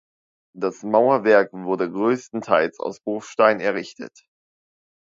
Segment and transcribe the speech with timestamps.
[0.57, 4.23] Das Mauerwerk wurde größtenteils aus Bruchstein errichtet.